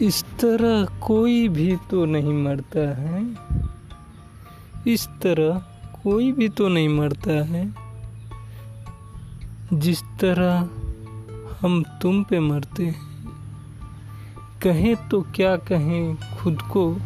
[0.00, 3.36] इस तरह कोई भी तो नहीं मरता है।
[4.86, 5.58] इस तरह
[6.02, 7.74] कोई भी तो नहीं मरता है।
[9.72, 10.70] जिस तरह
[11.60, 13.08] हम तुम पे मरते हैं।
[14.62, 16.96] कहें तो क्या कहें, खुद को।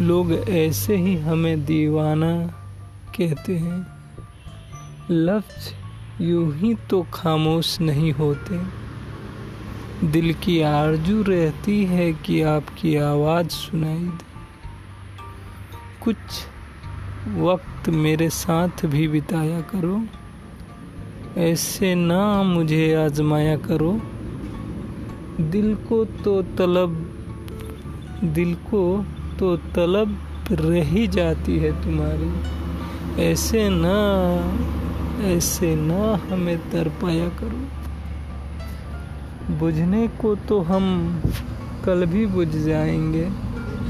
[0.00, 2.46] लोग ऐसे ही हमें दीवाना
[3.18, 3.86] कहते हैं।
[5.10, 5.74] लफ्ज
[6.20, 8.87] यूँ ही तो खामोश नहीं होते।
[10.04, 14.24] दिल की आरज़ू रहती है कि आपकी आवाज़ सुनाई दे।
[16.02, 16.16] कुछ
[17.38, 20.02] वक्त मेरे साथ भी बिताया करो।
[21.36, 24.00] ऐसे ना मुझे आजमाया करो।
[25.40, 27.12] दिल को तो तलब,
[28.24, 29.04] दिल को
[29.38, 30.18] तो तलब
[30.50, 32.32] रह जाती है तुम्हारी।
[33.22, 33.98] ऐसे ना
[35.24, 37.77] ऐसे ना हमें तरपाया करो।
[39.50, 40.84] बुझने को तो हम
[41.84, 43.30] कल भी बुझ जाएँगे।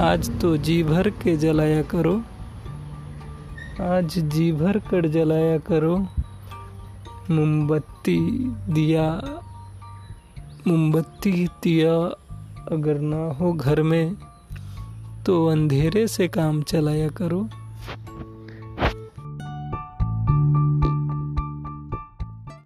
[0.02, 2.22] आज तो जी भर के जलाया करो।
[3.82, 5.96] आज जी भर कर जलाया करो।
[7.30, 8.18] मोमबत्ती
[8.72, 9.22] दिया
[10.66, 11.94] मोमबत्ती दिया
[12.74, 14.16] अगर ना हो घर में
[15.26, 17.48] तो अंधेरे से काम चलाया करो।